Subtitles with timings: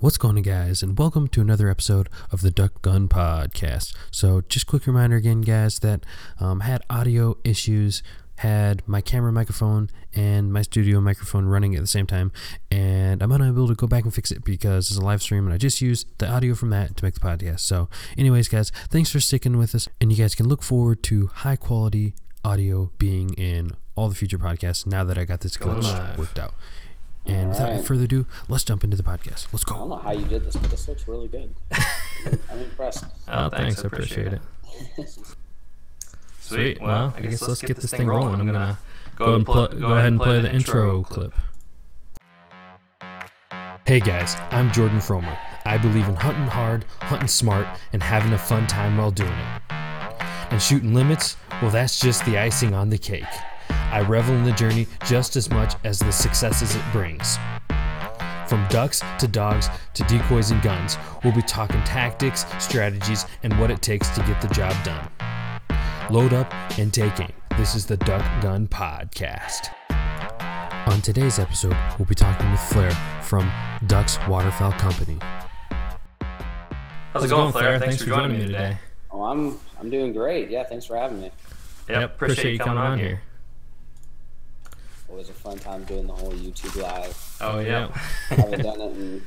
[0.00, 3.94] What's going on, guys, and welcome to another episode of the Duck Gun Podcast.
[4.10, 6.06] So, just quick reminder again, guys, that
[6.38, 8.02] um, had audio issues,
[8.38, 12.32] had my camera microphone and my studio microphone running at the same time,
[12.70, 15.52] and I'm unable to go back and fix it because it's a live stream, and
[15.52, 17.60] I just used the audio from that to make the podcast.
[17.60, 21.26] So, anyways, guys, thanks for sticking with us, and you guys can look forward to
[21.26, 26.16] high quality audio being in all the future podcasts now that I got this glitch
[26.16, 26.54] worked out.
[27.26, 29.48] And without any further ado, let's jump into the podcast.
[29.52, 29.74] Let's go.
[29.74, 31.54] I don't know how you did this, but this looks really good.
[32.50, 33.04] I'm impressed.
[33.28, 33.84] Oh, oh thanks.
[33.84, 34.40] I appreciate it.
[36.40, 36.80] Sweet.
[36.80, 38.40] Well, I guess let's get this thing rolling.
[38.40, 38.78] I'm gonna
[39.16, 41.32] go ahead and pl- go ahead and play the intro clip.
[43.86, 45.36] Hey guys, I'm Jordan Fromer.
[45.64, 49.62] I believe in hunting hard, hunting smart, and having a fun time while doing it.
[50.50, 53.24] And shooting limits, well, that's just the icing on the cake.
[53.90, 57.36] I revel in the journey just as much as the successes it brings.
[58.46, 63.70] From ducks to dogs to decoys and guns, we'll be talking tactics, strategies, and what
[63.70, 65.08] it takes to get the job done.
[66.08, 67.32] Load up and take aim.
[67.56, 69.70] This is the Duck Gun Podcast.
[70.86, 73.50] On today's episode, we'll be talking with Flair from
[73.86, 75.18] Ducks Waterfowl Company.
[77.12, 77.78] How's it going, Flair?
[77.80, 78.78] Thanks for joining me today.
[79.10, 80.48] Oh, I'm I'm doing great.
[80.48, 81.30] Yeah, thanks for having me.
[81.88, 82.14] Yep.
[82.14, 83.20] Appreciate you coming on here.
[85.10, 87.36] Always a fun time doing the whole YouTube live.
[87.40, 87.88] Oh yeah.
[88.30, 89.22] I haven't done it in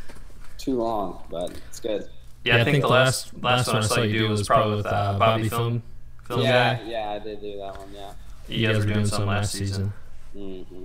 [0.58, 2.08] too long, but it's good.
[2.46, 5.18] Yeah, I think the last last one I saw you do was probably with uh,
[5.20, 5.84] Bobby Film
[6.26, 6.84] Film yeah, guy.
[6.90, 7.90] yeah, I did do that one.
[7.94, 8.14] Yeah.
[8.48, 9.94] You guys were doing some last season.
[10.36, 10.84] Mm-hmm.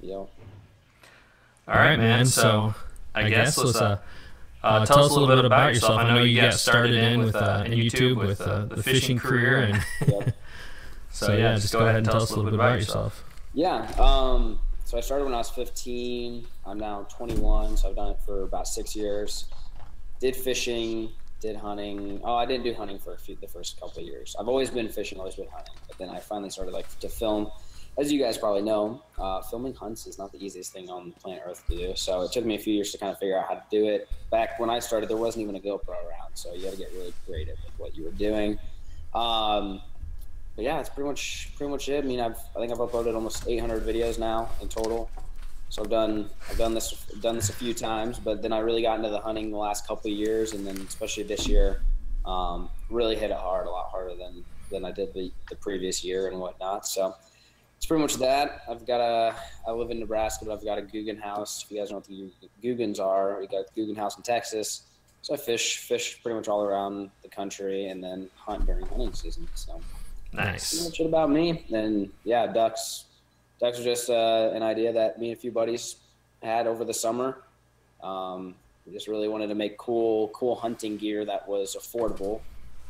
[0.00, 0.28] Yo.
[1.68, 2.26] All right, man.
[2.26, 2.74] So
[3.14, 3.98] I guess let's uh,
[4.62, 5.98] uh, tell us a little bit about yourself.
[5.98, 9.58] I know you got started in with uh, in YouTube with uh, the fishing career,
[9.58, 10.36] and Yep.
[11.16, 13.24] So yeah, just go ahead and tell us a little bit about yourself.
[13.54, 13.90] Yeah.
[13.98, 16.46] Um, so I started when I was 15.
[16.66, 19.46] I'm now 21, so I've done it for about six years.
[20.20, 22.20] Did fishing, did hunting.
[22.22, 24.36] Oh, I didn't do hunting for a few, the first couple of years.
[24.38, 25.74] I've always been fishing, always been hunting.
[25.88, 27.50] But then I finally started like to film.
[27.98, 31.42] As you guys probably know, uh, filming hunts is not the easiest thing on planet
[31.46, 31.96] Earth to do.
[31.96, 33.86] So it took me a few years to kind of figure out how to do
[33.86, 34.06] it.
[34.30, 36.92] Back when I started, there wasn't even a GoPro around, so you had to get
[36.92, 38.58] really creative with what you were doing.
[39.14, 39.80] Um,
[40.56, 42.02] but yeah, that's pretty much pretty much it.
[42.02, 45.10] I mean, I've I think I've uploaded almost 800 videos now in total.
[45.68, 48.82] So I've done I've done this done this a few times, but then I really
[48.82, 51.82] got into the hunting the last couple of years, and then especially this year,
[52.24, 56.02] um, really hit it hard, a lot harder than than I did the, the previous
[56.02, 56.86] year and whatnot.
[56.86, 57.14] So
[57.76, 58.62] it's pretty much that.
[58.68, 59.34] I've got a
[59.66, 61.64] I live in Nebraska, but I've got a Googan house.
[61.64, 62.30] If you guys know what the
[62.62, 64.82] Googans are, we got Googan house in Texas.
[65.20, 69.12] So I fish fish pretty much all around the country, and then hunt during hunting
[69.12, 69.48] season.
[69.54, 69.80] So
[70.36, 70.84] Nice.
[70.84, 71.64] much it about me.
[71.72, 73.04] And yeah, ducks.
[73.58, 75.96] Ducks are just uh, an idea that me and a few buddies
[76.42, 77.42] had over the summer.
[78.02, 78.54] Um,
[78.86, 82.40] we just really wanted to make cool, cool hunting gear that was affordable.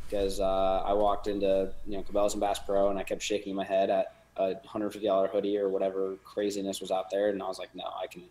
[0.09, 3.55] Because uh, I walked into you know Cabela's and Bass Pro, and I kept shaking
[3.55, 7.43] my head at a hundred fifty dollar hoodie or whatever craziness was out there, and
[7.43, 8.23] I was like, no, I can.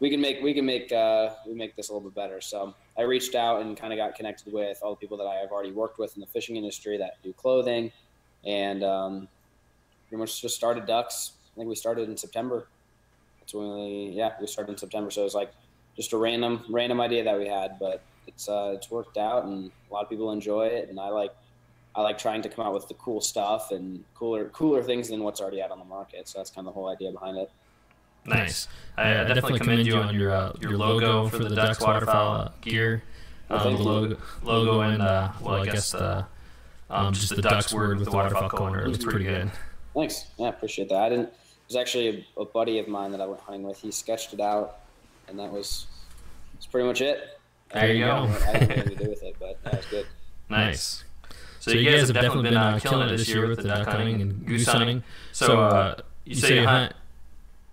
[0.00, 2.40] We can make we can make uh, we make this a little bit better.
[2.40, 5.36] So I reached out and kind of got connected with all the people that I
[5.36, 7.90] have already worked with in the fishing industry that do clothing,
[8.44, 9.28] and um,
[10.08, 11.32] pretty much just started ducks.
[11.52, 12.66] I think we started in September.
[13.40, 15.10] That's when we, yeah, we started in September.
[15.10, 15.52] So it was like
[15.96, 19.70] just a random, random idea that we had, but it's uh, it's worked out, and
[19.90, 20.88] a lot of people enjoy it.
[20.90, 21.34] And I like,
[21.94, 25.22] I like trying to come out with the cool stuff and cooler, cooler things than
[25.22, 26.28] what's already out on the market.
[26.28, 27.50] So that's kind of the whole idea behind it.
[28.26, 28.68] Nice.
[28.96, 32.50] I uh, definitely commend you on your uh, your logo for the Ducks waterfowl uh,
[32.60, 33.02] gear.
[33.48, 36.26] Well, Um, the logo, logo and uh, well, I guess the
[36.90, 38.84] um, just the Ducks word with the waterfowl corner.
[38.84, 39.50] It looks pretty good.
[39.94, 40.26] Thanks.
[40.38, 41.00] Yeah, appreciate that.
[41.02, 41.28] I didn't.
[41.28, 41.34] It
[41.74, 43.78] was actually a, a buddy of mine that I went hunting with.
[43.80, 44.78] He sketched it out,
[45.28, 45.86] and that was,
[46.54, 47.38] that's pretty much it.
[47.74, 48.26] I There you go.
[48.26, 50.06] know- I didn't know what to do with it, but that was good.
[50.50, 51.04] Nice.
[51.60, 54.22] So you guys have definitely been uh, killing it this year with the duck hunting
[54.22, 55.02] and goose hunting.
[55.32, 56.94] So uh, you say you hunt.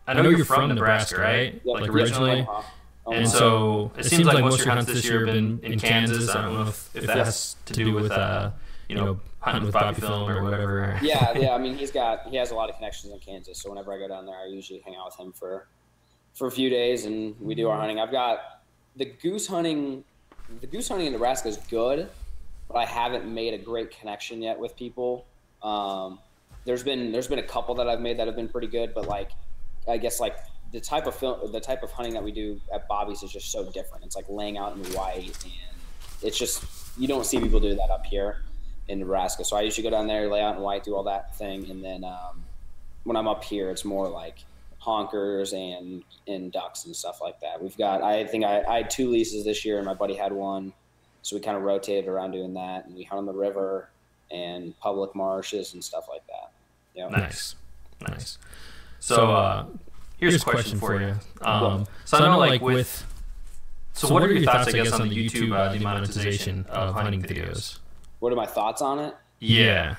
[0.05, 1.53] I know you're from Nebraska, right?
[1.63, 1.81] Yep.
[1.81, 2.41] Like originally.
[2.41, 3.13] Uh-huh.
[3.13, 6.29] And so it seems like most of your hunts this year have been in Kansas.
[6.29, 8.51] I don't know if, if that has to do with uh,
[8.87, 10.99] you know hunting with Bobby Film or whatever.
[11.03, 11.53] yeah, yeah.
[11.53, 13.61] I mean, he's got he has a lot of connections in Kansas.
[13.61, 15.67] So whenever I go down there, I usually hang out with him for
[16.33, 17.99] for a few days, and we do our hunting.
[17.99, 18.61] I've got
[18.95, 20.03] the goose hunting.
[20.61, 22.09] The goose hunting in Nebraska is good,
[22.67, 25.25] but I haven't made a great connection yet with people.
[25.63, 26.19] Um,
[26.65, 29.07] there's been there's been a couple that I've made that have been pretty good, but
[29.07, 29.31] like
[29.87, 30.37] I guess like
[30.71, 33.51] the type of film, the type of hunting that we do at Bobby's is just
[33.51, 34.05] so different.
[34.05, 35.53] It's like laying out in white, and
[36.21, 36.63] it's just
[36.97, 38.41] you don't see people do that up here
[38.87, 39.43] in Nebraska.
[39.43, 41.83] So I usually go down there, lay out in white, do all that thing, and
[41.83, 42.43] then um,
[43.03, 44.39] when I'm up here, it's more like
[44.81, 47.61] honkers and and ducks and stuff like that.
[47.61, 50.31] We've got I think I, I had two leases this year and my buddy had
[50.31, 50.73] one,
[51.21, 53.89] so we kind of rotated around doing that and we hunt on the river
[54.31, 56.51] and public marshes and stuff like that.
[56.93, 57.55] Yeah, nice,
[58.07, 58.37] nice.
[58.99, 59.65] So, uh,
[60.17, 61.15] here's, here's a question, question for you.
[61.41, 63.05] Um, so, so I know like with
[63.93, 66.93] so, so what, what, are your thoughts, I guess, on the YouTube uh, demonetization of
[66.93, 67.79] hunting videos?
[68.19, 69.13] What are my thoughts on it?
[69.39, 69.95] Yeah.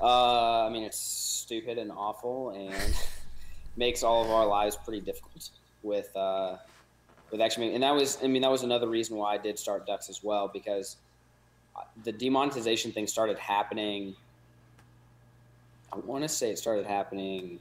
[0.00, 2.94] Uh, I mean, it's stupid and awful, and
[3.76, 5.50] makes all of our lives pretty difficult
[5.82, 6.56] with uh,
[7.30, 7.74] with actually.
[7.74, 10.22] And that was, I mean, that was another reason why I did start ducks as
[10.22, 10.96] well because
[12.04, 14.14] the demonetization thing started happening.
[15.92, 17.58] I want to say it started happening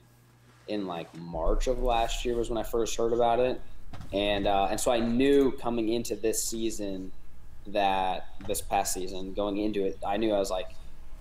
[0.67, 3.59] in like March of last year was when I first heard about it,
[4.13, 7.11] and uh, and so I knew coming into this season
[7.73, 10.67] that this past season going into it, I knew I was like,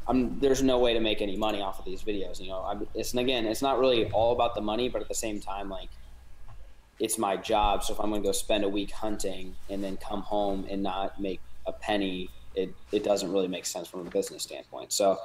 [0.07, 2.41] I'm there's no way to make any money off of these videos.
[2.41, 5.09] You know, I'm, it's and again, it's not really all about the money, but at
[5.09, 5.91] the same time, like
[6.99, 7.85] it's my job.
[7.85, 10.83] So if I'm going to go spend a week hunting and then come home and
[10.83, 14.93] not make a penny, it it doesn't really make sense from a business standpoint.
[14.93, 15.19] So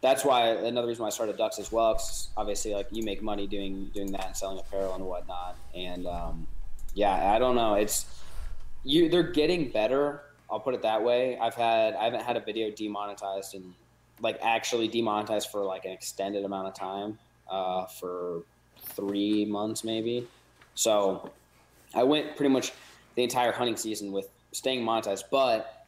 [0.00, 1.94] that's why another reason why I started Ducks as well.
[1.94, 5.56] Cause obviously, like you make money doing doing that and selling apparel and whatnot.
[5.74, 6.46] And um,
[6.94, 7.74] yeah, I don't know.
[7.74, 8.06] It's
[8.84, 9.08] you.
[9.08, 10.22] They're getting better.
[10.50, 11.38] I'll put it that way.
[11.38, 13.72] I've had I haven't had a video demonetized and
[14.20, 17.18] like actually demonetized for like an extended amount of time
[17.50, 18.42] uh, for
[18.78, 20.26] three months maybe.
[20.74, 21.30] So
[21.94, 22.72] I went pretty much
[23.14, 25.84] the entire hunting season with staying monetized, but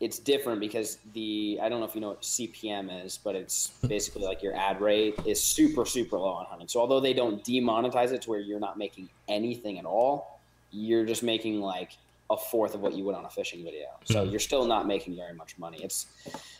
[0.00, 3.68] it's different because the I don't know if you know what CPM is, but it's
[3.88, 6.68] basically like your ad rate is super super low on hunting.
[6.68, 10.40] So although they don't demonetize it to where you're not making anything at all,
[10.72, 11.92] you're just making like
[12.30, 13.86] a fourth of what you would on a fishing video.
[14.04, 14.30] So mm-hmm.
[14.30, 15.78] you're still not making very much money.
[15.82, 16.06] It's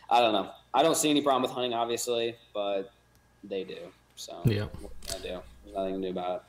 [0.09, 0.51] I don't know.
[0.73, 2.91] I don't see any problem with hunting, obviously, but
[3.43, 3.77] they do.
[4.15, 5.39] So yeah, what I do?
[5.63, 6.41] There's nothing to do about it.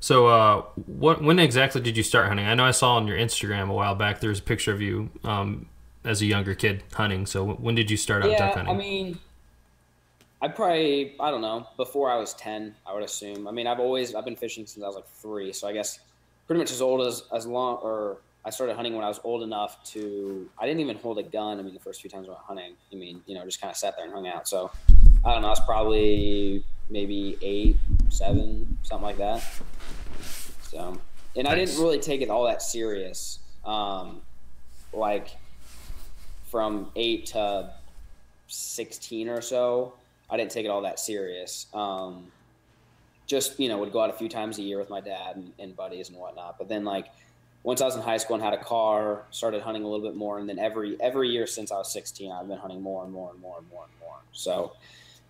[0.00, 2.46] So, uh, what when exactly did you start hunting?
[2.46, 4.20] I know I saw on your Instagram a while back.
[4.20, 5.68] There was a picture of you um,
[6.04, 7.26] as a younger kid hunting.
[7.26, 8.74] So, when did you start out yeah, duck hunting?
[8.74, 9.18] I mean,
[10.40, 12.74] I probably I don't know before I was ten.
[12.86, 13.48] I would assume.
[13.48, 15.52] I mean, I've always I've been fishing since I was like three.
[15.52, 15.98] So I guess
[16.46, 19.42] pretty much as old as as long or I started hunting when I was old
[19.42, 20.48] enough to.
[20.56, 21.58] I didn't even hold a gun.
[21.58, 23.72] I mean, the first few times I went hunting, I mean, you know, just kind
[23.72, 24.46] of sat there and hung out.
[24.46, 24.70] So
[25.24, 25.48] I don't know.
[25.48, 27.76] I was probably maybe eight,
[28.08, 29.42] seven, something like that.
[30.70, 30.96] So,
[31.34, 31.52] and nice.
[31.52, 33.40] I didn't really take it all that serious.
[33.64, 34.20] Um,
[34.92, 35.36] like
[36.48, 37.72] from eight to
[38.46, 39.94] sixteen or so,
[40.30, 41.66] I didn't take it all that serious.
[41.74, 42.30] Um,
[43.26, 45.52] just you know, would go out a few times a year with my dad and,
[45.58, 46.58] and buddies and whatnot.
[46.58, 47.06] But then like
[47.62, 50.16] once I was in high school and had a car, started hunting a little bit
[50.16, 53.12] more, and then every every year since I was 16, I've been hunting more and
[53.12, 54.18] more and more and more and more.
[54.32, 54.72] So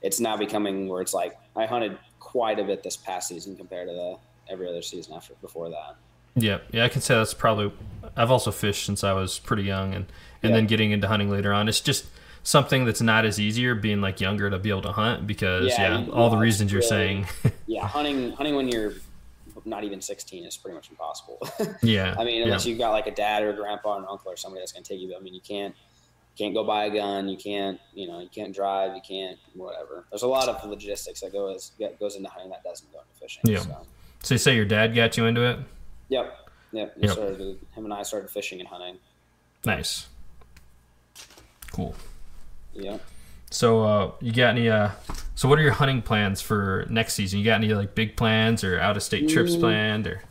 [0.03, 3.89] it's now becoming where it's like I hunted quite a bit this past season compared
[3.89, 5.97] to the every other season after before that.
[6.35, 7.73] Yeah, yeah, I can say that's probably.
[8.15, 10.05] I've also fished since I was pretty young, and
[10.43, 10.57] and yeah.
[10.57, 11.69] then getting into hunting later on.
[11.69, 12.07] It's just
[12.47, 15.99] something that's not as easier being like younger to be able to hunt because yeah,
[15.99, 17.27] yeah all the reasons you're saying.
[17.67, 18.95] yeah, hunting hunting when you're
[19.65, 21.41] not even 16 is pretty much impossible.
[21.83, 22.15] yeah.
[22.17, 22.71] I mean, unless yeah.
[22.71, 24.85] you've got like a dad or a grandpa or an uncle or somebody that's going
[24.85, 25.17] to take you.
[25.17, 25.75] I mean, you can't
[26.39, 27.29] can't go buy a gun.
[27.29, 28.95] You can't, you know, you can't drive.
[28.95, 30.05] You can't whatever.
[30.11, 33.43] There's a lot of logistics that goes goes into hunting that doesn't go into fishing.
[33.45, 33.59] Yeah.
[33.59, 33.87] So,
[34.23, 35.59] so you say your dad got you into it?
[36.11, 36.49] Yep.
[36.71, 36.95] Yep.
[36.97, 37.11] yep.
[37.11, 38.99] Started, him and I started fishing and hunting.
[39.65, 40.07] Nice.
[41.73, 41.95] Cool.
[42.79, 43.01] Yep.
[43.51, 44.69] So uh, you got any?
[44.69, 44.91] Uh,
[45.35, 47.39] so what are your hunting plans for next season?
[47.39, 50.23] You got any like big plans or out of state trips mm, planned or?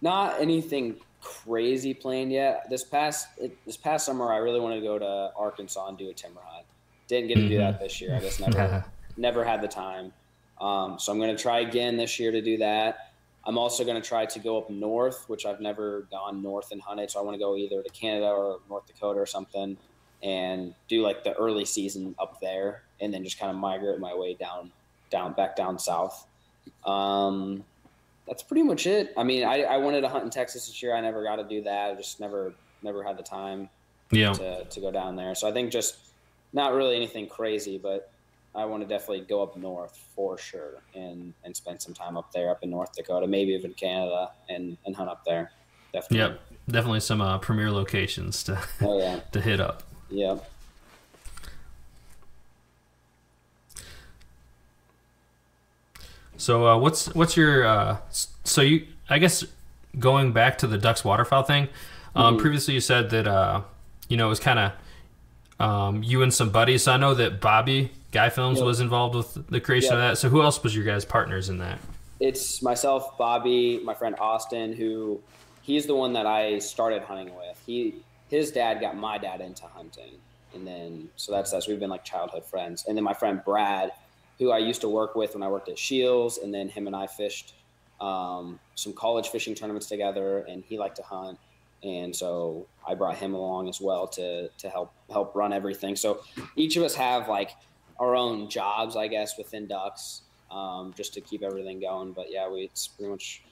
[0.00, 2.68] Not anything crazy planned yet.
[2.70, 3.28] This past
[3.66, 6.66] this past summer, I really wanted to go to Arkansas and do a timber hunt.
[7.08, 7.50] Didn't get to mm-hmm.
[7.50, 8.14] do that this year.
[8.14, 8.84] I just never
[9.16, 10.12] never had the time.
[10.60, 13.12] Um, so I'm going to try again this year to do that.
[13.44, 16.80] I'm also going to try to go up north, which I've never gone north and
[16.80, 17.10] hunted.
[17.10, 19.76] So I want to go either to Canada or North Dakota or something
[20.22, 24.14] and do like the early season up there and then just kind of migrate my
[24.14, 24.70] way down
[25.10, 26.26] down back down south.
[26.86, 27.64] Um,
[28.26, 29.12] that's pretty much it.
[29.16, 30.94] I mean I, I wanted to hunt in texas this year.
[30.94, 31.90] I never got to do that.
[31.90, 33.68] I just never never had the time
[34.10, 34.32] yeah.
[34.32, 35.34] to, to go down there.
[35.34, 35.96] So i think just
[36.52, 38.10] not really anything crazy but
[38.54, 42.30] i want to definitely go up north for sure and and spend some time up
[42.30, 45.50] there up in north dakota maybe even canada and and hunt up there.
[45.92, 46.18] Definitely.
[46.18, 46.40] Yep.
[46.70, 49.20] Definitely some uh, premier locations to oh, yeah.
[49.32, 49.82] to hit up
[50.12, 50.36] yeah.
[56.36, 59.44] So uh, what's what's your uh, so you I guess
[59.98, 61.68] going back to the ducks waterfowl thing.
[62.14, 62.42] Um, mm-hmm.
[62.42, 63.62] Previously, you said that uh,
[64.08, 64.72] you know it was kind of
[65.60, 66.82] um, you and some buddies.
[66.82, 68.66] So I know that Bobby Guy Films yep.
[68.66, 69.98] was involved with the creation yep.
[69.98, 70.18] of that.
[70.18, 71.78] So who else was your guys' partners in that?
[72.18, 75.20] It's myself, Bobby, my friend Austin, who
[75.62, 77.62] he's the one that I started hunting with.
[77.66, 77.94] He
[78.32, 80.14] his dad got my dad into hunting,
[80.54, 81.68] and then so that's us.
[81.68, 82.86] We've been like childhood friends.
[82.88, 83.92] And then my friend Brad,
[84.38, 86.96] who I used to work with when I worked at Scheels, and then him and
[86.96, 87.52] I fished
[88.00, 91.38] um, some college fishing tournaments together, and he liked to hunt,
[91.82, 95.94] and so I brought him along as well to to help help run everything.
[95.94, 96.22] So
[96.56, 97.50] each of us have like
[98.00, 102.12] our own jobs, I guess, within Ducks, um, just to keep everything going.
[102.12, 103.42] But yeah, we it's pretty much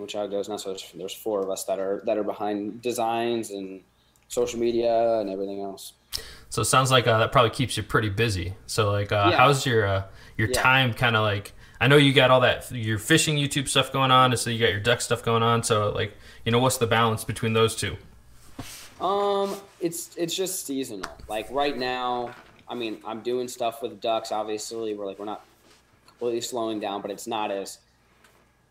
[0.00, 0.56] pretty I goes now.
[0.56, 3.80] So there's, there's four of us that are that are behind designs and
[4.28, 5.92] social media and everything else.
[6.50, 8.54] So it sounds like uh, that probably keeps you pretty busy.
[8.66, 9.36] So like, uh, yeah.
[9.36, 10.02] how's your uh,
[10.36, 10.62] your yeah.
[10.62, 11.52] time kind of like?
[11.80, 14.58] I know you got all that your fishing YouTube stuff going on, and so you
[14.58, 15.62] got your duck stuff going on.
[15.62, 17.96] So like, you know, what's the balance between those two?
[19.00, 21.10] Um, it's it's just seasonal.
[21.28, 22.30] Like right now,
[22.68, 24.32] I mean, I'm doing stuff with ducks.
[24.32, 25.44] Obviously, we're like we're not
[26.06, 27.78] completely slowing down, but it's not as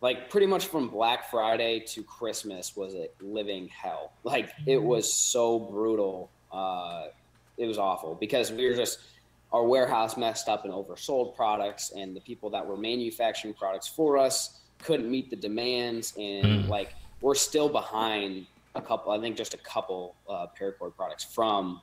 [0.04, 4.12] like pretty much from Black Friday to Christmas was a living hell.
[4.26, 6.30] Like it was so brutal.
[6.52, 7.06] Uh,
[7.58, 9.00] it was awful because we were just
[9.54, 14.18] our warehouse messed up and oversold products, and the people that were manufacturing products for
[14.18, 16.68] us couldn't meet the demands, and mm.
[16.68, 18.46] like we're still behind
[18.76, 19.14] a couple.
[19.14, 21.82] I think just a couple uh, paracord products from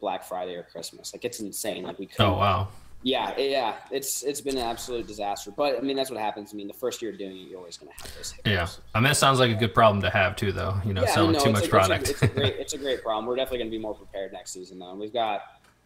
[0.00, 1.14] Black Friday or Christmas.
[1.14, 1.84] Like it's insane.
[1.84, 2.24] Like we could.
[2.24, 2.68] Oh wow.
[3.04, 5.50] Yeah, yeah, it's it's been an absolute disaster.
[5.50, 6.54] But I mean, that's what happens.
[6.54, 8.32] I mean, the first year doing it, you're always going to have those.
[8.32, 8.50] Hiccups.
[8.50, 10.80] Yeah, I mean, it sounds like a good problem to have too, though.
[10.86, 12.08] You know, yeah, selling no, too much a, product.
[12.08, 13.26] It's a, it's a, great, it's a great problem.
[13.26, 14.90] We're definitely going to be more prepared next season, though.
[14.90, 15.42] And we've got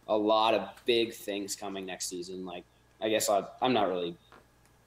[0.07, 2.45] a lot of big things coming next season.
[2.45, 2.63] Like,
[3.01, 4.15] I guess I, I'm not really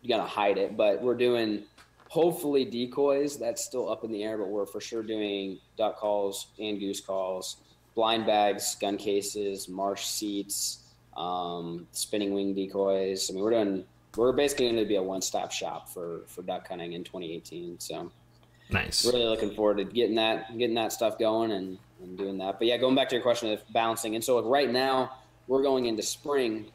[0.08, 1.64] going to hide it, but we're doing
[2.08, 3.38] hopefully decoys.
[3.38, 7.02] That's still up in the air, but we're for sure doing duck calls and goose
[7.02, 7.58] calls,
[7.94, 10.81] blind bags, gun cases, marsh seats
[11.16, 13.30] um, spinning wing decoys.
[13.30, 13.84] I mean, we're doing
[14.16, 17.80] we're basically going to be a one stop shop for for duck hunting in 2018.
[17.80, 18.10] So
[18.70, 19.04] nice.
[19.04, 22.58] Really looking forward to getting that getting that stuff going and, and doing that.
[22.58, 25.12] But yeah, going back to your question of bouncing, and so like right now
[25.46, 26.66] we're going into spring.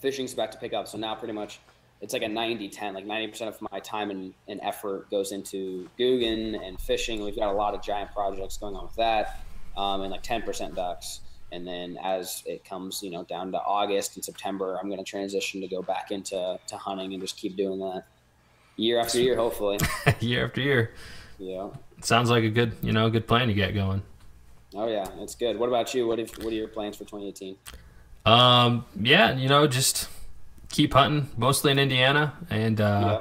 [0.00, 1.60] Fishing's about to pick up, so now pretty much
[2.02, 6.60] it's like a 90-10 like 90% of my time and, and effort goes into Googan
[6.66, 9.44] and fishing we've got a lot of giant projects going on with that
[9.76, 11.20] um, and like 10% ducks
[11.52, 15.04] and then as it comes you know down to august and september i'm going to
[15.04, 18.04] transition to go back into to hunting and just keep doing that
[18.76, 19.78] year after year hopefully.
[20.20, 20.92] Year after year.
[21.38, 21.68] Yeah.
[22.00, 24.02] Sounds like a good you know good plan to get going.
[24.74, 25.06] Oh yeah.
[25.18, 25.58] It's good.
[25.58, 26.06] What about you?
[26.06, 27.56] What if what are your plans for 2018
[28.24, 30.08] um yeah you know just
[30.68, 33.20] keep hunting mostly in indiana and uh,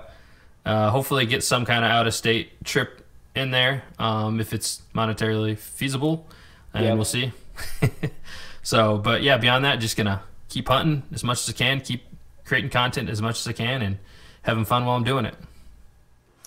[0.63, 0.71] yeah.
[0.71, 4.83] uh hopefully get some kind of out of state trip in there um if it's
[4.93, 6.27] monetarily feasible.
[6.73, 6.95] And yep.
[6.95, 7.33] we'll see
[8.63, 12.03] so, but yeah, beyond that, just gonna keep hunting as much as I can, keep
[12.45, 13.97] creating content as much as I can, and
[14.43, 15.35] having fun while I'm doing it.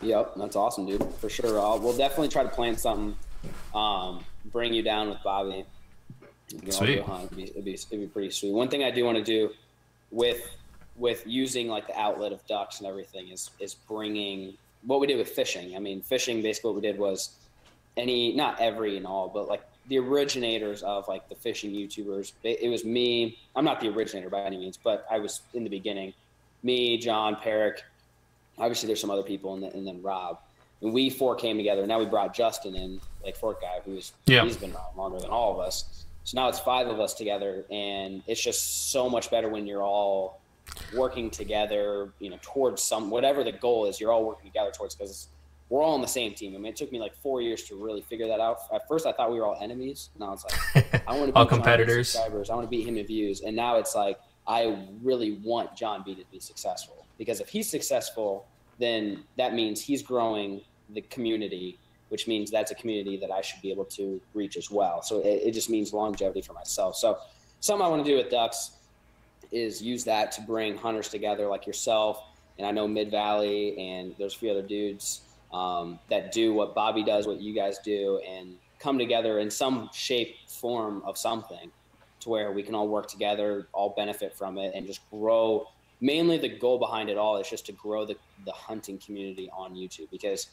[0.03, 1.05] Yep, that's awesome, dude.
[1.21, 1.59] For sure.
[1.59, 3.17] I'll, we'll definitely try to plan something.
[3.75, 5.65] Um, bring you down with Bobby.
[6.51, 6.99] You know, sweet.
[6.99, 8.53] It'd be, it'd, be, it'd be pretty sweet.
[8.53, 9.51] One thing I do want to do
[10.11, 10.57] with
[10.97, 15.19] with using like the outlet of ducks and everything is is bringing what we did
[15.19, 15.75] with fishing.
[15.75, 17.31] I mean, fishing basically what we did was
[17.97, 22.33] any not every and all, but like the originators of like the fishing YouTubers.
[22.43, 23.39] It, it, was me.
[23.55, 26.15] I'm not the originator by any means, but I was in the beginning.
[26.63, 27.83] Me, John, Peric.
[28.59, 30.39] Obviously, there's some other people, and then, and then Rob.
[30.81, 31.87] And we four came together.
[31.87, 34.45] Now we brought Justin in, like Fork Guy, who's yeah.
[34.45, 36.05] he's been around longer than all of us.
[36.25, 39.83] So now it's five of us together, and it's just so much better when you're
[39.83, 40.41] all
[40.97, 42.11] working together.
[42.19, 45.29] You know, towards some whatever the goal is, you're all working together towards because
[45.69, 46.55] we're all on the same team.
[46.55, 48.59] I mean, it took me like four years to really figure that out.
[48.73, 50.11] At first, I thought we were all enemies.
[50.19, 52.11] Now it's like I want to be all competitors.
[52.11, 52.51] Subscribers.
[52.51, 53.41] I want to beat him in views.
[53.41, 57.69] And now it's like I really want John B to be successful because if he's
[57.69, 58.47] successful,
[58.79, 61.79] then that means he's growing the community,
[62.11, 65.03] which means that's a community that I should be able to reach as well.
[65.03, 66.97] So it, it just means longevity for myself.
[66.97, 67.19] So
[67.61, 68.73] something I want to do with Ducks
[69.51, 72.23] is use that to bring hunters together like yourself.
[72.59, 75.23] And I know Mid Valley and there's a few other dudes
[75.55, 79.89] um, that do what Bobby does, what you guys do, and come together in some
[79.95, 81.71] shape, form of something
[82.21, 85.67] to where we can all work together, all benefit from it, and just grow.
[86.01, 89.75] Mainly, the goal behind it all is just to grow the, the hunting community on
[89.75, 90.49] YouTube because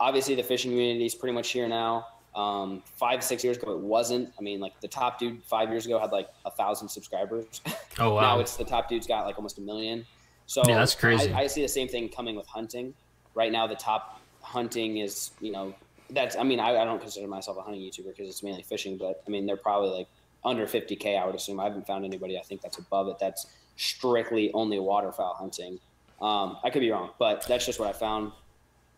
[0.00, 2.06] obviously the fishing community is pretty much here now.
[2.34, 4.32] Um, five, six years ago, it wasn't.
[4.38, 7.60] I mean, like the top dude five years ago had like a thousand subscribers.
[7.98, 8.20] Oh, wow.
[8.20, 10.06] now it's the top dude's got like almost a million.
[10.46, 11.32] So yeah, that's crazy.
[11.32, 12.94] I, I see the same thing coming with hunting.
[13.34, 14.17] Right now, the top
[14.48, 15.74] hunting is, you know,
[16.10, 18.96] that's, I mean, I, I don't consider myself a hunting YouTuber because it's mainly fishing,
[18.96, 20.08] but I mean, they're probably like
[20.42, 21.20] under 50k.
[21.20, 22.38] I would assume I haven't found anybody.
[22.38, 23.18] I think that's above it.
[23.18, 25.78] That's strictly only waterfowl hunting.
[26.20, 28.32] Um, I could be wrong, but that's just what I found.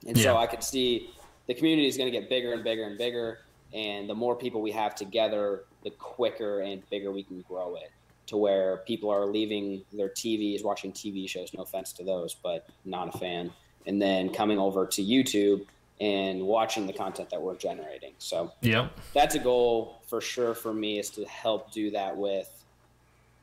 [0.06, 0.22] And yeah.
[0.22, 1.10] so I could see
[1.48, 3.40] the community is going to get bigger and bigger and bigger.
[3.74, 7.90] And the more people we have together, the quicker and bigger we can grow it
[8.26, 11.52] to where people are leaving their TVs, watching TV shows.
[11.52, 13.52] No offense to those, but not a fan.
[13.86, 15.66] And then coming over to YouTube
[16.00, 18.12] and watching the content that we're generating.
[18.18, 22.48] So yeah, that's a goal for sure for me is to help do that with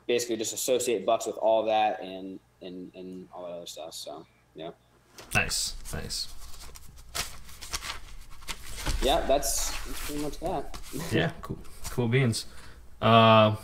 [0.07, 3.93] basically just associate bucks with all that and and and all that other stuff.
[3.93, 4.25] So
[4.55, 4.71] yeah.
[5.33, 6.27] Nice, nice.
[9.01, 10.79] Yeah, that's, that's pretty much that.
[11.11, 12.45] yeah, cool, cool beans.
[13.01, 13.55] Uh,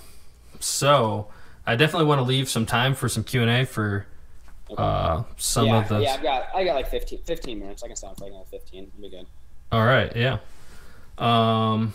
[0.60, 1.28] so
[1.66, 4.06] I definitely want to leave some time for some Q and A for
[4.78, 6.00] uh, some yeah, of the.
[6.00, 7.84] Yeah, I've got I got like 15, 15 minutes.
[7.84, 8.88] I can stop like another fifteen.
[8.88, 9.28] It'll be good.
[9.72, 10.16] All right.
[10.16, 10.40] Yeah.
[11.18, 11.94] Um.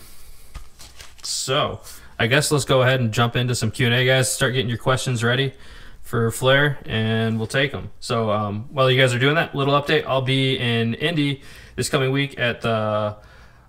[1.23, 1.81] So
[2.19, 4.33] I guess let's go ahead and jump into some Q and A, guys.
[4.33, 5.55] Start getting your questions ready
[6.03, 7.91] for Flair, and we'll take them.
[8.01, 10.05] So um, while you guys are doing that, little update.
[10.07, 11.43] I'll be in Indy
[11.77, 13.17] this coming week at the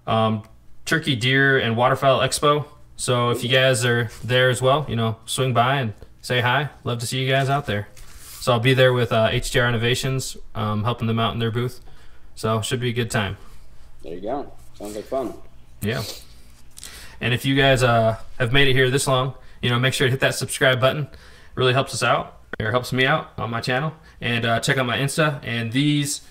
[0.07, 0.43] um,
[0.85, 2.65] Turkey Deer and Waterfowl Expo.
[2.95, 6.69] So if you guys are there as well, you know, swing by and say hi.
[6.83, 7.87] Love to see you guys out there.
[8.39, 11.81] So I'll be there with uh, HDR Innovations, um, helping them out in their booth.
[12.35, 13.37] So should be a good time.
[14.01, 14.51] There you go.
[14.75, 15.33] Sounds like fun.
[15.81, 16.03] Yeah.
[17.19, 20.07] And if you guys uh, have made it here this long, you know, make sure
[20.07, 21.03] to hit that subscribe button.
[21.03, 21.17] It
[21.55, 23.93] really helps us out, or helps me out on my channel.
[24.21, 25.41] And uh, check out my Insta.
[25.43, 26.21] And these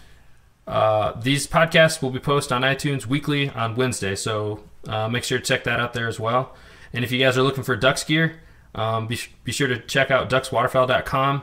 [0.66, 4.14] uh, these podcasts will be posted on iTunes weekly on Wednesday.
[4.14, 6.54] So uh, make sure to check that out there as well.
[6.92, 8.40] And if you guys are looking for ducks gear,
[8.74, 11.42] um, be, be sure to check out duckswaterfowl.com.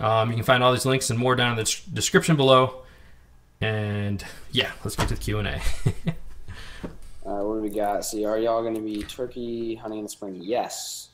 [0.00, 2.82] Um, you can find all these links and more down in the description below.
[3.60, 5.60] And yeah, let's get to the Q and A.
[7.26, 8.04] All right, what do we got?
[8.04, 10.38] See, are y'all going to be turkey hunting in the spring?
[10.40, 11.08] Yes.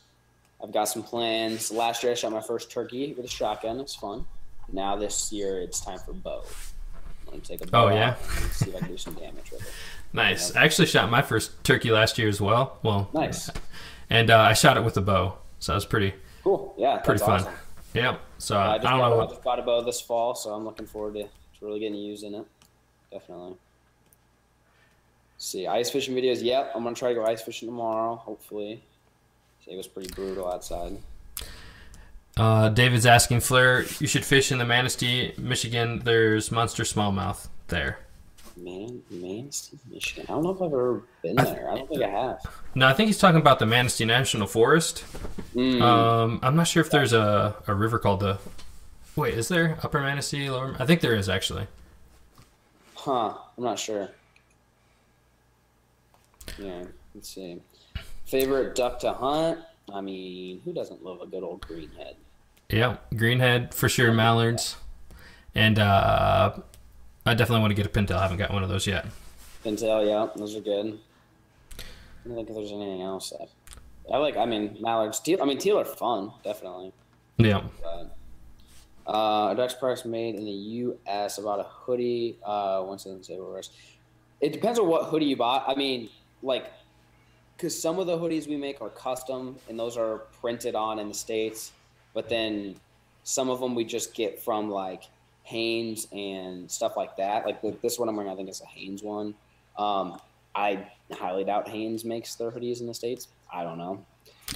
[0.62, 1.73] I've got some plans.
[1.73, 3.81] Last year I shot my first turkey with a shotgun.
[3.81, 4.25] It's fun.
[4.73, 6.45] Now this year it's time for bow.
[7.26, 8.14] I'm going to take a bow oh, yeah?
[8.52, 9.73] see if I can do some damage with it.
[10.12, 10.55] Nice.
[10.57, 12.79] I actually shot my first turkey last year as well.
[12.83, 13.51] Well, nice.
[14.09, 16.75] And uh, I shot it with a bow, so that was pretty cool.
[16.79, 17.40] Yeah, pretty fun.
[17.40, 17.53] Awesome.
[17.96, 18.16] Yeah.
[18.38, 19.16] So uh, I, I, don't know.
[19.16, 19.28] What...
[19.28, 21.28] I just bought a bow this fall, so I'm looking forward to, to
[21.62, 22.46] really getting used in it.
[23.11, 23.54] Definitely.
[25.38, 26.42] see ice fishing videos.
[26.42, 28.16] Yep, I'm gonna try to go ice fishing tomorrow.
[28.16, 28.82] Hopefully,
[29.66, 30.98] it was pretty brutal outside.
[32.37, 36.02] Uh, David's asking Flair, you should fish in the Manistee, Michigan.
[36.04, 37.98] There's monster smallmouth there.
[38.57, 40.27] Man, Manistee, Michigan.
[40.29, 41.71] I don't know if I've ever been there.
[41.71, 42.38] I don't think I have.
[42.75, 45.05] No, I think he's talking about the Manistee National Forest.
[45.55, 45.83] Mm.
[45.83, 48.38] Um, I'm not sure if there's a, a river called the.
[49.14, 50.49] Wait, is there Upper Manistee?
[50.51, 50.75] Lower?
[50.79, 51.66] I think there is actually.
[52.95, 53.35] Huh.
[53.57, 54.09] I'm not sure.
[56.59, 56.85] Yeah.
[57.14, 57.61] Let's see.
[58.27, 59.61] Favorite duck to hunt?
[59.92, 62.14] I mean, who doesn't love a good old greenhead?
[62.69, 64.12] Yeah, greenhead for sure.
[64.12, 64.77] Mallards,
[65.55, 66.57] and uh,
[67.27, 68.17] I definitely want to get a pintail.
[68.17, 69.07] I haven't got one of those yet.
[69.65, 70.99] Pintail, yeah, those are good.
[71.79, 73.31] I don't think if there's anything else.
[73.31, 73.49] That
[74.12, 74.37] I like.
[74.37, 75.21] I mean, mallards.
[75.21, 75.43] Teal.
[75.43, 76.93] I mean, teal are fun, definitely.
[77.39, 77.62] Yeah.
[77.83, 81.39] But, uh, a Ducks products made in the U.S.
[81.39, 82.39] about a hoodie.
[82.45, 83.62] Uh, doesn't say where
[84.41, 85.65] it depends on what hoodie you bought.
[85.67, 86.09] I mean,
[86.43, 86.73] like,
[87.57, 91.09] because some of the hoodies we make are custom, and those are printed on in
[91.09, 91.73] the states
[92.17, 92.75] but then
[93.25, 95.03] some of them we just get from like
[95.46, 97.46] Hanes and stuff like that.
[97.46, 99.35] Like this one I'm wearing, I think it's a Hanes one.
[99.78, 100.20] Um,
[100.56, 103.28] I highly doubt Hanes makes their hoodies in the states.
[103.52, 104.04] I don't know.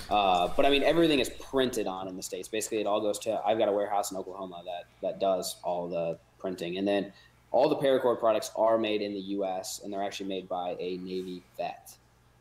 [0.09, 2.48] Uh, but I mean, everything is printed on in the states.
[2.48, 3.40] Basically, it all goes to.
[3.46, 7.12] I've got a warehouse in Oklahoma that that does all the printing, and then
[7.53, 9.81] all the paracord products are made in the U.S.
[9.83, 11.94] and they're actually made by a Navy vet.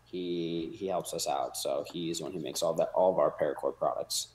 [0.05, 3.19] He he helps us out, so he's the one who makes all that all of
[3.19, 4.29] our paracord products.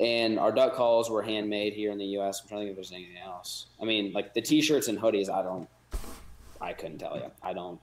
[0.00, 2.40] And our duck calls were handmade here in the U.S.
[2.40, 3.66] I'm trying to think if there's anything else.
[3.80, 5.68] I mean, like the T-shirts and hoodies, I don't,
[6.58, 7.30] I couldn't tell you.
[7.42, 7.78] I don't.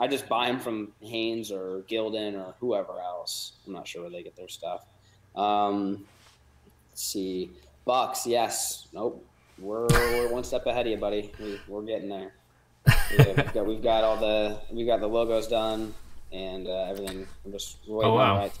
[0.00, 3.52] I just buy them from Hanes or Gildan or whoever else.
[3.64, 4.84] I'm not sure where they get their stuff.
[5.36, 6.04] Um,
[6.90, 7.52] let's see,
[7.84, 8.26] Bucks.
[8.26, 8.88] Yes.
[8.92, 9.24] Nope.
[9.60, 11.30] We're, we're one step ahead of you, buddy.
[11.38, 12.32] We, we're getting there.
[13.16, 15.94] we've, got, we've got all the we've got the logos done
[16.32, 17.28] and uh, everything.
[17.44, 18.38] I'm just waiting oh, wow.
[18.38, 18.58] right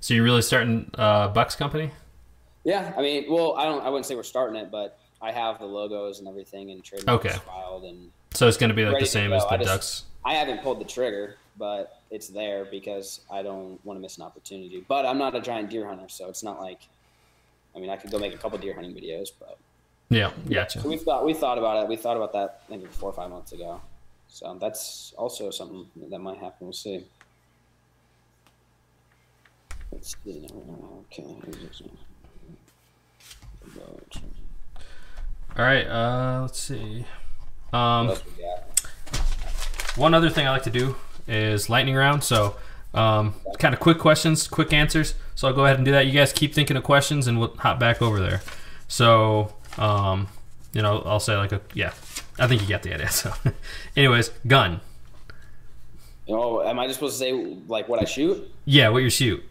[0.00, 1.90] so you're really starting uh, Bucks Company?
[2.64, 3.82] Yeah, I mean, well, I don't.
[3.82, 7.26] I wouldn't say we're starting it, but I have the logos and everything and trademarks
[7.26, 7.38] okay.
[7.46, 8.10] filed and.
[8.34, 10.04] So it's going to be like the same as the I just, Ducks.
[10.24, 14.24] I haven't pulled the trigger, but it's there because I don't want to miss an
[14.24, 14.84] opportunity.
[14.86, 16.80] But I'm not a giant deer hunter, so it's not like.
[17.74, 19.58] I mean, I could go make a couple deer hunting videos, but.
[20.10, 20.80] Yeah, gotcha.
[20.80, 21.88] So we thought we thought about it.
[21.88, 23.80] We thought about that maybe four or five months ago.
[24.28, 26.66] So that's also something that might happen.
[26.66, 27.04] We'll see.
[29.92, 30.46] Let's see.
[31.10, 31.24] Okay.
[35.56, 35.86] All right.
[35.86, 37.04] Uh, let's see.
[37.72, 39.96] Um, else we got?
[39.96, 40.96] one other thing I like to do
[41.26, 42.22] is lightning round.
[42.24, 42.56] So,
[42.94, 45.14] um, kind of quick questions, quick answers.
[45.34, 46.06] So I'll go ahead and do that.
[46.06, 48.42] You guys keep thinking of questions, and we'll hop back over there.
[48.88, 50.28] So, um,
[50.72, 51.92] you know, I'll say like a yeah.
[52.38, 53.10] I think you got the idea.
[53.10, 53.32] So,
[53.96, 54.80] anyways, gun.
[56.28, 57.32] Oh, am I just supposed to say
[57.66, 58.50] like what I shoot?
[58.64, 59.42] Yeah, what you shoot.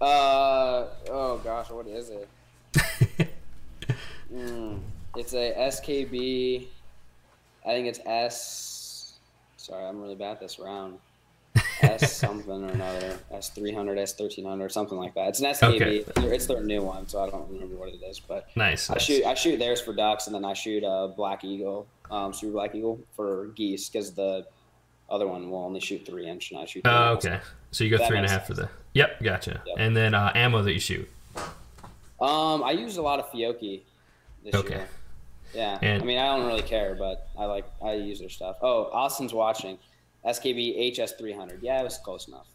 [0.00, 2.28] Uh oh gosh, what is it?
[4.32, 4.78] Mm,
[5.16, 6.66] it's a SKB.
[7.66, 9.14] I think it's S.
[9.56, 10.98] Sorry, I'm really bad at this round.
[11.82, 13.18] S something or another.
[13.32, 15.28] S three hundred, S thirteen hundred, something like that.
[15.28, 15.74] It's an SKB.
[15.74, 16.34] Okay.
[16.34, 18.20] It's their- new one, so I don't remember what it is.
[18.20, 18.88] But nice.
[18.88, 19.02] I nice.
[19.02, 22.52] shoot I shoot theirs for ducks, and then I shoot a black eagle, um, super
[22.52, 24.46] black eagle for geese, because the
[25.08, 26.82] other one will only shoot three inch, and I shoot.
[26.84, 27.40] Oh, okay.
[27.72, 28.68] So you go That three and a half for the.
[28.94, 29.62] Yep, gotcha.
[29.66, 29.76] Yep.
[29.78, 31.08] And then uh, ammo that you shoot.
[32.20, 33.80] Um, I used a lot of Fiocchi
[34.44, 34.74] this Okay.
[34.74, 34.88] year.
[35.54, 38.56] Yeah, And- I mean, I don't really care, but I like I use their stuff.
[38.62, 39.78] Oh, Austin's watching.
[40.24, 41.62] SKB HS 300.
[41.62, 42.46] Yeah, it was close enough.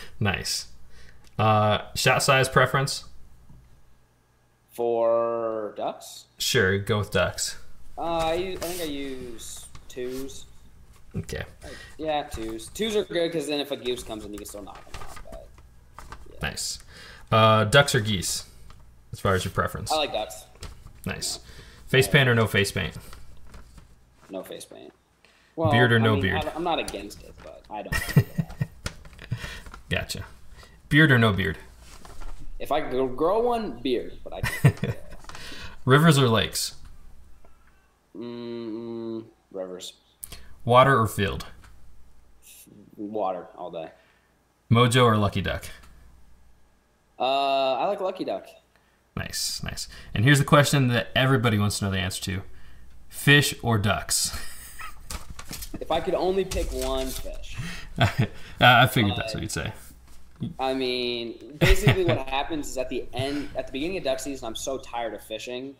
[0.20, 0.66] nice.
[1.38, 3.04] Uh, shot size preference?
[4.72, 7.56] For ducks, Sure, go with ducks.
[7.96, 10.44] uh, I use, I think I use twos.
[11.16, 11.42] Okay,
[11.96, 12.68] Yeah, twos.
[12.68, 15.02] Twos are good because then if a goose comes in, you can still knock them
[15.32, 15.46] out.
[16.30, 16.78] But nice.
[17.32, 18.44] Uh, ducks or geese?
[19.12, 19.90] As far as your preference.
[19.90, 20.44] I like ducks.
[21.06, 21.40] Nice.
[21.86, 22.96] Face paint or no face paint?
[24.30, 24.92] No face paint.
[25.56, 26.52] Well, Beard or I no mean, beard?
[26.54, 27.94] I'm not against it, but I don't.
[29.88, 30.24] Gotcha.
[30.88, 31.58] Beard or no beard?
[32.60, 34.96] if I could grow one, beard, but I can't.
[35.84, 36.74] Rivers or lakes?
[38.16, 39.92] mm, rivers,
[40.68, 41.46] Water or field?
[42.94, 43.88] water all day.
[44.70, 45.64] Mojo or lucky duck?
[47.18, 48.46] Uh, I like Lucky Duck.
[49.16, 49.88] Nice, nice.
[50.12, 52.42] And here's the question that everybody wants to know the answer to:
[53.08, 54.38] fish or ducks?
[55.80, 57.56] If I could only pick one fish,
[58.60, 59.72] I figured that's what you'd say.
[60.58, 64.46] I mean, basically what happens is at the end, at the beginning of duck season,
[64.46, 65.74] I'm so tired of fishing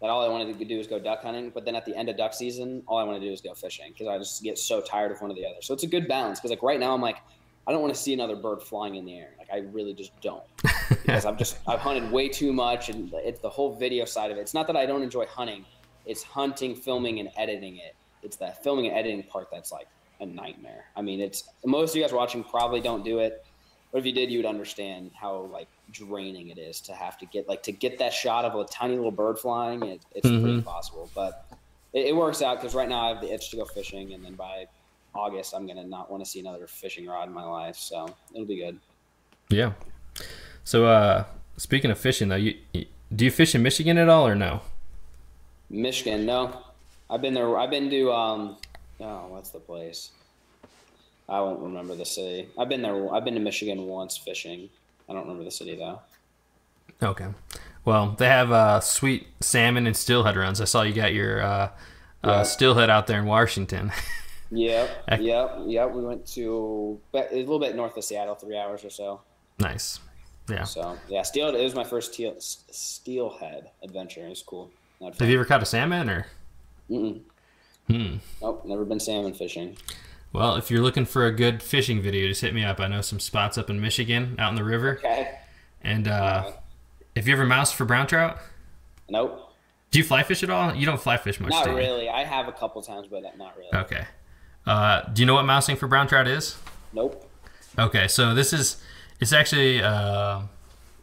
[0.00, 1.50] that all I wanted to do is go duck hunting.
[1.54, 3.54] But then at the end of duck season, all I want to do is go
[3.54, 5.56] fishing because I just get so tired of one or the other.
[5.62, 7.18] So it's a good balance because like right now I'm like,
[7.66, 9.34] I don't want to see another bird flying in the air.
[9.38, 10.44] Like I really just don't
[10.88, 14.36] because I've just I've hunted way too much and it's the whole video side of
[14.36, 14.40] it.
[14.40, 15.64] It's not that I don't enjoy hunting;
[16.04, 17.96] it's hunting, filming, and editing it.
[18.22, 19.88] It's that filming and editing part that's like
[20.20, 20.86] a nightmare.
[20.96, 23.44] I mean, it's most of you guys watching probably don't do it,
[23.96, 27.24] but if you did, you would understand how like draining it is to have to
[27.24, 29.82] get like to get that shot of a tiny little bird flying.
[29.84, 30.58] It, it's pretty Mhm.
[30.58, 31.46] impossible, but
[31.94, 34.22] it, it works out because right now I have the itch to go fishing, and
[34.22, 34.66] then by
[35.14, 38.44] August I'm gonna not want to see another fishing rod in my life, so it'll
[38.44, 38.78] be good.
[39.48, 39.72] Yeah.
[40.62, 41.24] So, uh,
[41.56, 44.60] speaking of fishing, though, you, you do you fish in Michigan at all or no?
[45.70, 46.60] Michigan, no.
[47.08, 47.56] I've been there.
[47.56, 48.58] I've been to um.
[49.00, 50.10] Oh, what's the place?
[51.28, 52.48] I won't remember the city.
[52.58, 53.12] I've been there.
[53.12, 54.68] I've been to Michigan once fishing.
[55.08, 56.00] I don't remember the city though.
[57.02, 57.26] Okay.
[57.84, 60.60] Well, they have uh, sweet salmon and steelhead runs.
[60.60, 61.70] I saw you got your uh,
[62.24, 63.92] uh, steelhead out there in Washington.
[64.52, 65.90] Yep, yep, yep.
[65.90, 69.20] We went to a little bit north of Seattle, three hours or so.
[69.58, 69.98] nice.
[70.48, 70.62] Yeah.
[70.62, 71.48] So yeah, steel.
[71.48, 74.24] It was my first steel, steelhead adventure.
[74.24, 74.70] It was cool.
[75.02, 76.26] Have you ever caught a salmon or?
[76.88, 77.20] Mm-mm.
[77.90, 78.16] Hmm.
[78.40, 79.76] Nope, never been salmon fishing.
[80.36, 82.78] Well, if you're looking for a good fishing video, just hit me up.
[82.78, 84.98] I know some spots up in Michigan, out in the river.
[84.98, 85.38] Okay.
[85.80, 86.52] And uh,
[87.16, 88.36] have you ever moused for brown trout?
[89.08, 89.50] Nope,
[89.90, 90.74] Do you fly fish at all?
[90.74, 91.76] You don't fly fish much, not do you?
[91.78, 92.10] really.
[92.10, 93.74] I have a couple times, but not really.
[93.84, 94.04] Okay.
[94.66, 96.58] Uh, do you know what mousing for brown trout is?
[96.92, 97.30] Nope.
[97.78, 98.82] Okay, so this is
[99.20, 100.40] it's actually uh,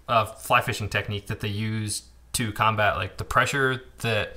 [0.08, 4.36] a fly fishing technique that they use to combat like the pressure that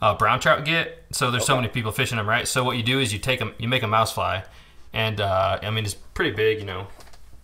[0.00, 1.04] uh, brown trout get.
[1.12, 2.46] So there's so many people fishing them, right?
[2.46, 4.44] So what you do is you take them, you make a mouse fly,
[4.92, 6.86] and uh, I mean it's pretty big, you know,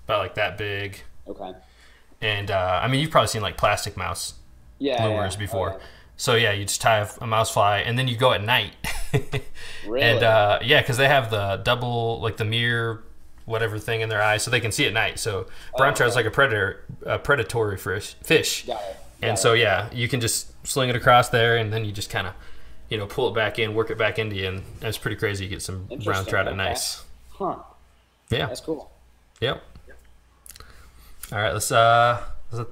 [0.07, 1.01] about like that big.
[1.27, 1.53] Okay.
[2.21, 4.35] And uh, I mean you've probably seen like plastic mouse
[4.79, 5.07] Yeah.
[5.07, 5.39] lures yeah.
[5.39, 5.75] before.
[5.75, 5.81] Oh,
[6.17, 8.73] So yeah, you just tie a, mouse fly, and then you go at night.
[9.87, 10.03] Really?
[10.03, 13.05] And uh, yeah, because they have the double, like the mirror,
[13.45, 15.19] whatever thing in their eyes, so they can see at night.
[15.19, 16.21] So brown Oh, trout's okay.
[16.25, 18.15] like a predator, a predatory fish.
[18.23, 18.65] Fish.
[18.67, 18.97] Got it.
[19.23, 19.61] And Got so it.
[19.61, 22.33] yeah, you can just sling it across there, and then you just kind of,
[22.89, 25.45] you know, pull it back in, work it back into you, and that's pretty crazy.
[25.45, 27.05] You get some brown trout at nice.
[27.31, 27.57] Huh.
[28.31, 28.47] Yeah.
[28.47, 28.91] That's cool.
[29.41, 29.63] Yep.
[31.33, 31.73] All right, let's.
[31.73, 32.23] uh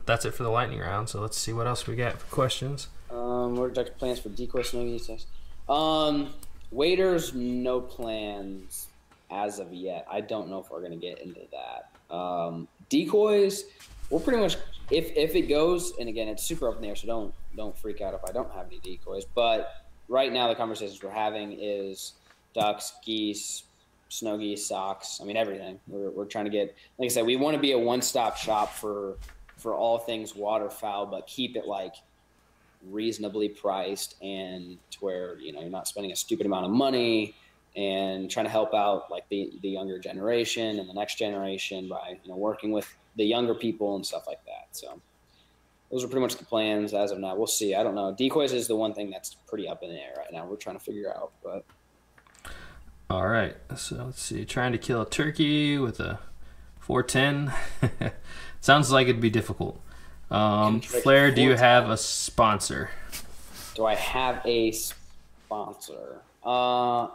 [0.06, 1.08] That's it for the lightning round.
[1.08, 2.88] So let's see what else we got for questions.
[3.10, 5.06] Um, what are plans for decoy snow geese?
[5.06, 5.26] tests?
[5.68, 6.32] Um,
[6.70, 8.88] waiters, no plans
[9.30, 10.06] as of yet.
[10.10, 12.14] I don't know if we're gonna get into that.
[12.14, 13.64] Um, decoys,
[14.10, 14.56] we're pretty much
[14.90, 17.76] if if it goes, and again, it's super up in the air, so don't don't
[17.76, 19.24] freak out if I don't have any decoys.
[19.24, 19.72] But
[20.12, 22.12] right now, the conversations we're having is
[22.54, 23.64] ducks, geese,
[24.10, 25.20] snow geese, socks.
[25.20, 25.80] I mean, everything.
[25.88, 28.36] We're, we're trying to get, like I said, we want to be a one stop
[28.36, 29.16] shop for
[29.56, 31.94] for all things waterfowl, but keep it like
[32.90, 37.32] reasonably priced and to where you know you're not spending a stupid amount of money
[37.76, 42.18] and trying to help out like the the younger generation and the next generation by
[42.22, 44.66] you know working with the younger people and stuff like that.
[44.72, 45.00] So
[45.92, 47.36] those are pretty much the plans as of now.
[47.36, 47.74] We'll see.
[47.74, 48.14] I don't know.
[48.16, 50.46] Decoys is the one thing that's pretty up in the air right now.
[50.46, 51.64] We're trying to figure out, but.
[53.10, 53.54] All right.
[53.76, 54.46] So let's see.
[54.46, 56.18] Trying to kill a turkey with a
[56.80, 58.12] 410.
[58.62, 59.82] Sounds like it'd be difficult.
[60.30, 62.90] Um, Flair, do you have a sponsor?
[63.74, 66.22] Do I have a sponsor?
[66.42, 67.08] Uh,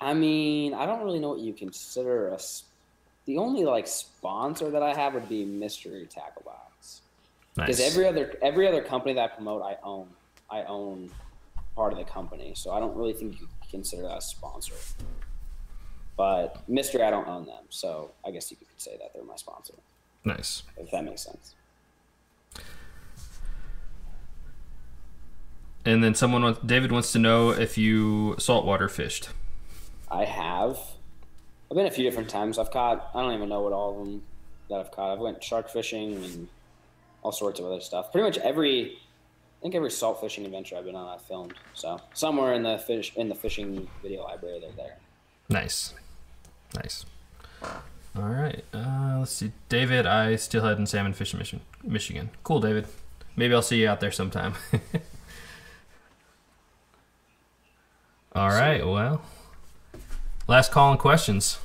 [0.00, 2.38] I mean, I don't really know what you consider a.
[3.26, 7.02] The only like sponsor that I have would be Mystery Tackle Box,
[7.54, 7.90] because nice.
[7.90, 10.08] every other every other company that I promote, I own.
[10.50, 11.10] I own
[11.74, 14.74] part of the company, so I don't really think you could consider that a sponsor.
[16.16, 19.36] But Mystery, I don't own them, so I guess you could say that they're my
[19.36, 19.74] sponsor.
[20.24, 21.54] Nice, if that makes sense.
[25.84, 29.30] And then someone wants, David wants to know if you saltwater fished.
[30.10, 30.78] I have.
[31.70, 32.58] I've been a few different times.
[32.58, 33.10] I've caught.
[33.14, 34.22] I don't even know what all of them
[34.68, 35.12] that I've caught.
[35.12, 36.48] I've went shark fishing and
[37.22, 38.12] all sorts of other stuff.
[38.12, 38.98] Pretty much every.
[39.60, 41.54] I think every salt fishing adventure I've been on, I've filmed.
[41.72, 44.96] So somewhere in the fish in the fishing video library, they're there.
[45.48, 45.94] Nice,
[46.74, 47.06] nice.
[47.62, 48.64] All right.
[48.74, 50.06] Uh, let's see, David.
[50.06, 52.30] I steelhead and salmon fishing mission, Michigan.
[52.42, 52.86] Cool, David.
[53.36, 54.54] Maybe I'll see you out there sometime.
[58.34, 58.86] All right.
[58.86, 59.22] Well,
[60.48, 61.58] Last call and questions.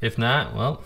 [0.00, 0.82] If not, well,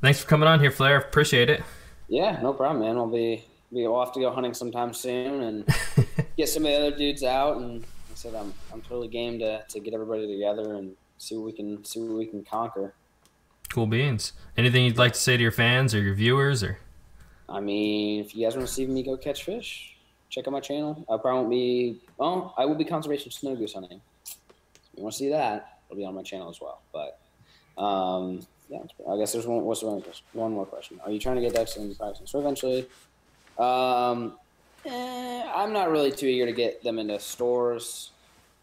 [0.00, 0.98] thanks for coming on here, Flair.
[0.98, 1.62] Appreciate it.
[2.08, 2.96] Yeah, no problem, man.
[2.96, 5.76] We'll be we'll have to go hunting sometime soon and
[6.36, 7.58] get some of the other dudes out.
[7.58, 11.46] And I said I'm I'm totally game to to get everybody together and see what
[11.46, 12.94] we can see what we can conquer.
[13.70, 14.32] Cool beans.
[14.56, 16.78] Anything you'd like to say to your fans or your viewers or?
[17.48, 19.96] I mean, if you guys want to see me go catch fish,
[20.30, 21.04] check out my channel.
[21.08, 22.00] I probably won't be.
[22.16, 24.00] Well, I will be conservation snow goose hunting.
[24.24, 24.34] So
[24.92, 26.82] if you want to see that, it'll be on my channel as well.
[26.92, 27.18] But
[27.82, 28.78] um, yeah,
[29.08, 29.64] I guess there's one.
[29.64, 30.02] What's the one,
[30.32, 31.00] one more question?
[31.04, 32.26] Are you trying to get ducks in pricing?
[32.26, 32.86] So eventually,
[33.58, 34.34] um,
[34.84, 38.10] eh, I'm not really too eager to get them into stores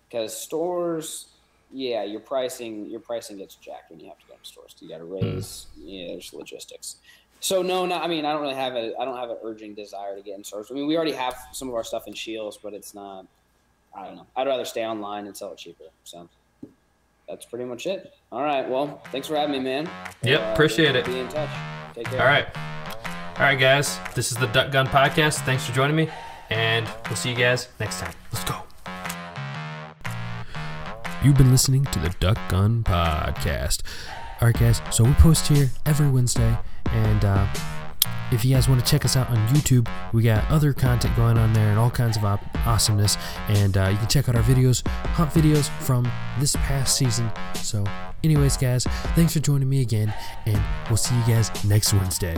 [0.08, 1.28] because stores,
[1.72, 4.76] yeah, your pricing your pricing gets jacked when you have to go to stores.
[4.80, 5.68] You got to raise.
[5.78, 6.98] Yeah, there's logistics.
[7.40, 7.98] So no, no.
[7.98, 8.94] I mean, I don't really have a.
[9.00, 10.68] I don't have an urging desire to get in stores.
[10.72, 13.26] I mean, we already have some of our stuff in Scheels, but it's not.
[13.96, 14.28] I don't know.
[14.36, 15.86] I'd rather stay online and sell it cheaper.
[16.04, 16.30] So
[17.28, 18.14] that's pretty much it.
[18.32, 18.68] All right.
[18.68, 19.90] Well, thanks for having me, man.
[20.24, 20.42] Yep.
[20.42, 21.06] Uh, appreciate it.
[21.06, 21.50] Be in touch.
[21.94, 22.22] Take care.
[22.22, 22.48] All right.
[23.38, 24.00] All right, guys.
[24.14, 25.40] This is the Duck Gun Podcast.
[25.40, 26.10] Thanks for joining me,
[26.50, 28.14] and we'll see you guys next time.
[28.32, 28.56] Let's go.
[31.24, 33.82] You've been listening to the Duck Gun Podcast.
[34.42, 34.82] All right, guys.
[34.92, 36.58] So we post here every Wednesday.
[36.92, 37.48] And uh,
[38.36, 41.38] if you guys want to check us out on YouTube, we got other content going
[41.38, 43.18] on there and all kinds of op- awesomeness.
[43.48, 47.32] And uh, you can check out our videos, hunt videos from this past season.
[47.56, 47.84] So,
[48.24, 48.84] anyways, guys,
[49.16, 50.14] thanks for joining me again,
[50.46, 52.38] and we'll see you guys next Wednesday.